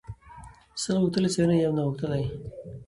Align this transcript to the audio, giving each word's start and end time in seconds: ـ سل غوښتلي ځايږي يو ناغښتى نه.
ـ 0.41 0.81
سل 0.81 0.95
غوښتلي 1.01 1.29
ځايږي 1.35 1.57
يو 1.65 1.71
ناغښتى 1.77 2.07
نه. 2.11 2.19